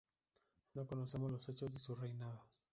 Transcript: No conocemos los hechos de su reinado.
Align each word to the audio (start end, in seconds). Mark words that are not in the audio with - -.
No 0.73 0.87
conocemos 0.87 1.29
los 1.29 1.47
hechos 1.47 1.71
de 1.73 1.77
su 1.77 1.93
reinado. 1.95 2.43